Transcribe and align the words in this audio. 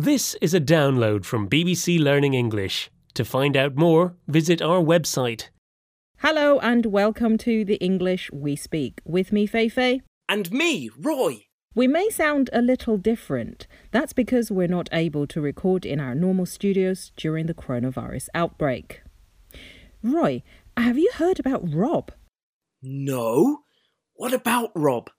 This 0.00 0.34
is 0.40 0.54
a 0.54 0.62
download 0.62 1.26
from 1.26 1.46
BBC 1.46 2.02
Learning 2.02 2.32
English. 2.32 2.90
To 3.12 3.22
find 3.22 3.54
out 3.54 3.76
more, 3.76 4.14
visit 4.26 4.62
our 4.62 4.80
website. 4.80 5.50
Hello 6.20 6.58
and 6.60 6.86
welcome 6.86 7.36
to 7.36 7.66
the 7.66 7.74
English 7.84 8.30
We 8.32 8.56
Speak. 8.56 9.02
With 9.04 9.30
me, 9.30 9.46
Feifei. 9.46 10.00
And 10.26 10.50
me, 10.50 10.88
Roy. 10.98 11.44
We 11.74 11.86
may 11.86 12.08
sound 12.08 12.48
a 12.50 12.62
little 12.62 12.96
different. 12.96 13.66
That's 13.90 14.14
because 14.14 14.50
we're 14.50 14.68
not 14.68 14.88
able 14.90 15.26
to 15.26 15.40
record 15.42 15.84
in 15.84 16.00
our 16.00 16.14
normal 16.14 16.46
studios 16.46 17.12
during 17.18 17.44
the 17.44 17.52
coronavirus 17.52 18.28
outbreak. 18.32 19.02
Roy, 20.02 20.42
have 20.78 20.96
you 20.96 21.10
heard 21.16 21.38
about 21.38 21.74
Rob? 21.74 22.10
No. 22.80 23.64
What 24.14 24.32
about 24.32 24.70
Rob? 24.74 25.10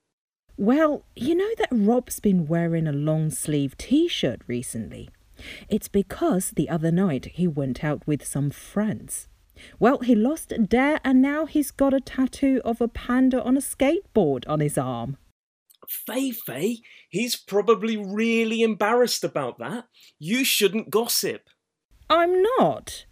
Well, 0.61 1.05
you 1.15 1.33
know 1.33 1.49
that 1.57 1.69
Rob's 1.71 2.19
been 2.19 2.45
wearing 2.45 2.87
a 2.87 2.91
long 2.91 3.31
sleeve 3.31 3.75
t 3.79 4.07
shirt 4.07 4.41
recently. 4.45 5.09
It's 5.69 5.87
because 5.87 6.51
the 6.51 6.69
other 6.69 6.91
night 6.91 7.31
he 7.33 7.47
went 7.47 7.83
out 7.83 8.05
with 8.05 8.23
some 8.23 8.51
friends. 8.51 9.27
Well, 9.79 10.01
he 10.01 10.13
lost 10.13 10.51
a 10.51 10.59
dare 10.59 11.01
and 11.03 11.19
now 11.19 11.47
he's 11.47 11.71
got 11.71 11.95
a 11.95 11.99
tattoo 11.99 12.61
of 12.63 12.79
a 12.79 12.87
panda 12.87 13.41
on 13.41 13.57
a 13.57 13.59
skateboard 13.59 14.43
on 14.47 14.59
his 14.59 14.77
arm. 14.77 15.17
Feifei, 16.07 16.75
he's 17.09 17.35
probably 17.35 17.97
really 17.97 18.61
embarrassed 18.61 19.23
about 19.23 19.57
that. 19.57 19.85
You 20.19 20.45
shouldn't 20.45 20.91
gossip. 20.91 21.41
I'm 22.07 22.43
not. 22.59 23.07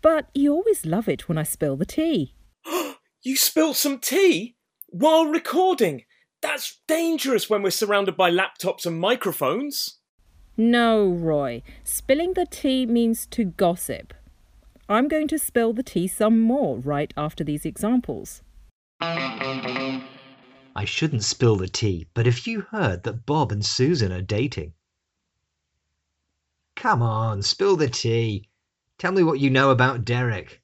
But 0.00 0.28
you 0.34 0.52
always 0.52 0.84
love 0.84 1.08
it 1.08 1.28
when 1.28 1.38
I 1.38 1.44
spill 1.44 1.76
the 1.76 1.86
tea. 1.86 2.34
you 3.22 3.36
spilled 3.36 3.76
some 3.76 4.00
tea 4.00 4.56
while 4.88 5.26
recording. 5.26 6.02
That's 6.42 6.80
dangerous 6.88 7.48
when 7.48 7.62
we're 7.62 7.70
surrounded 7.70 8.16
by 8.16 8.30
laptops 8.30 8.84
and 8.84 9.00
microphones. 9.00 9.98
No, 10.56 11.08
Roy. 11.08 11.62
Spilling 11.84 12.34
the 12.34 12.46
tea 12.46 12.84
means 12.84 13.26
to 13.26 13.44
gossip. 13.44 14.12
I'm 14.88 15.08
going 15.08 15.28
to 15.28 15.38
spill 15.38 15.72
the 15.72 15.84
tea 15.84 16.08
some 16.08 16.40
more 16.40 16.78
right 16.78 17.14
after 17.16 17.44
these 17.44 17.64
examples. 17.64 18.42
I 19.00 20.84
shouldn't 20.84 21.24
spill 21.24 21.56
the 21.56 21.68
tea, 21.68 22.08
but 22.12 22.26
if 22.26 22.46
you 22.46 22.62
heard 22.70 23.04
that 23.04 23.24
Bob 23.24 23.52
and 23.52 23.64
Susan 23.64 24.12
are 24.12 24.20
dating? 24.20 24.74
Come 26.76 27.02
on, 27.02 27.42
spill 27.42 27.76
the 27.76 27.88
tea. 27.88 28.48
Tell 28.98 29.12
me 29.12 29.22
what 29.22 29.40
you 29.40 29.48
know 29.48 29.70
about 29.70 30.04
Derek. 30.04 30.60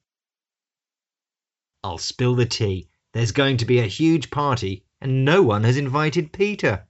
I'll 1.83 1.97
spill 1.97 2.35
the 2.35 2.45
tea. 2.45 2.89
There's 3.13 3.31
going 3.31 3.57
to 3.57 3.65
be 3.65 3.79
a 3.79 3.87
huge 3.87 4.29
party, 4.29 4.83
and 5.01 5.23
no 5.25 5.41
one 5.41 5.63
has 5.63 5.77
invited 5.77 6.31
Peter. 6.33 6.85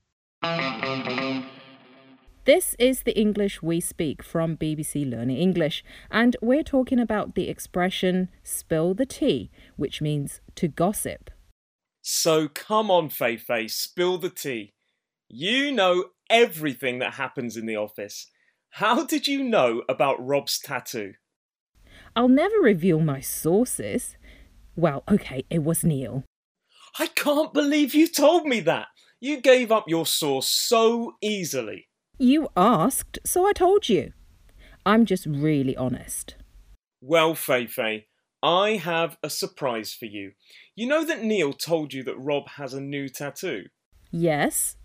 This 2.45 2.75
is 2.79 3.03
the 3.03 3.15
English 3.19 3.61
we 3.61 3.79
speak 3.79 4.23
from 4.23 4.57
BBC 4.57 5.07
Learning 5.07 5.37
English, 5.37 5.83
and 6.09 6.35
we're 6.41 6.63
talking 6.63 6.99
about 6.99 7.35
the 7.35 7.47
expression 7.47 8.29
spill 8.43 8.93
the 8.93 9.05
tea, 9.05 9.51
which 9.75 10.01
means 10.01 10.41
to 10.55 10.67
gossip. 10.67 11.29
So 12.01 12.47
come 12.47 12.89
on, 12.89 13.09
Feifei, 13.09 13.69
spill 13.69 14.17
the 14.17 14.31
tea. 14.31 14.73
You 15.27 15.71
know 15.71 16.05
everything 16.29 16.99
that 16.99 17.13
happens 17.13 17.55
in 17.55 17.67
the 17.67 17.75
office. 17.75 18.27
How 18.71 19.05
did 19.05 19.27
you 19.27 19.43
know 19.43 19.83
about 19.87 20.25
Rob's 20.25 20.57
tattoo? 20.57 21.13
I'll 22.15 22.29
never 22.29 22.57
reveal 22.57 22.99
my 22.99 23.19
sources. 23.19 24.17
Well, 24.75 25.03
okay, 25.07 25.43
it 25.49 25.63
was 25.63 25.83
Neil. 25.83 26.23
I 26.97 27.07
can't 27.07 27.53
believe 27.53 27.93
you 27.93 28.07
told 28.07 28.45
me 28.45 28.59
that. 28.61 28.87
You 29.19 29.41
gave 29.41 29.71
up 29.71 29.85
your 29.87 30.05
source 30.05 30.47
so 30.47 31.15
easily. 31.21 31.87
You 32.17 32.49
asked, 32.55 33.19
so 33.25 33.45
I 33.45 33.53
told 33.53 33.89
you. 33.89 34.13
I'm 34.85 35.05
just 35.05 35.25
really 35.25 35.75
honest. 35.75 36.35
Well, 37.01 37.33
Feifei, 37.33 38.05
I 38.41 38.71
have 38.71 39.17
a 39.21 39.29
surprise 39.29 39.93
for 39.93 40.05
you. 40.05 40.31
You 40.75 40.87
know 40.87 41.03
that 41.05 41.23
Neil 41.23 41.53
told 41.53 41.93
you 41.93 42.03
that 42.03 42.17
Rob 42.17 42.47
has 42.49 42.73
a 42.73 42.81
new 42.81 43.09
tattoo? 43.09 43.65
Yes. 44.11 44.77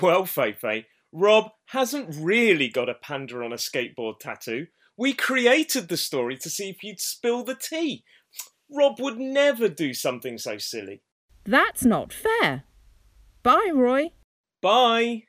Well, 0.00 0.22
Feifei, 0.22 0.84
Rob 1.12 1.50
hasn't 1.66 2.14
really 2.18 2.68
got 2.68 2.88
a 2.88 2.94
panda 2.94 3.42
on 3.42 3.52
a 3.52 3.56
skateboard 3.56 4.20
tattoo. 4.20 4.66
We 4.96 5.14
created 5.14 5.88
the 5.88 5.96
story 5.96 6.36
to 6.38 6.50
see 6.50 6.68
if 6.68 6.82
you'd 6.82 7.00
spill 7.00 7.42
the 7.42 7.56
tea. 7.56 8.04
Rob 8.70 9.00
would 9.00 9.18
never 9.18 9.68
do 9.68 9.94
something 9.94 10.38
so 10.38 10.58
silly. 10.58 11.02
That's 11.44 11.84
not 11.84 12.12
fair. 12.12 12.64
Bye, 13.42 13.70
Roy. 13.72 14.10
Bye. 14.60 15.24